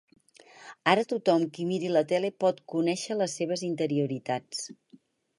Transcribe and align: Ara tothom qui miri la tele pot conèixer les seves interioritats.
Ara 0.93 1.01
tothom 1.09 1.43
qui 1.57 1.65
miri 1.71 1.91
la 1.91 2.01
tele 2.11 2.31
pot 2.43 2.61
conèixer 2.73 3.17
les 3.19 3.35
seves 3.41 3.65
interioritats. 3.69 4.65